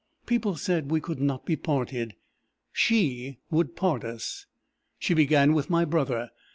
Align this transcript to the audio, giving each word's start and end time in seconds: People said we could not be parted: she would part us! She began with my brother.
People 0.25 0.55
said 0.55 0.89
we 0.89 0.99
could 0.99 1.21
not 1.21 1.45
be 1.45 1.55
parted: 1.55 2.15
she 2.71 3.37
would 3.51 3.75
part 3.75 4.03
us! 4.03 4.47
She 4.97 5.13
began 5.13 5.53
with 5.53 5.69
my 5.69 5.85
brother. 5.85 6.31